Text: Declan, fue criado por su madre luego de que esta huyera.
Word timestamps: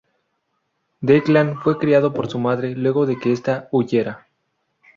Declan, 1.01 1.59
fue 1.59 1.77
criado 1.77 2.11
por 2.11 2.27
su 2.27 2.39
madre 2.39 2.73
luego 2.73 3.05
de 3.05 3.19
que 3.19 3.31
esta 3.31 3.67
huyera. 3.71 4.25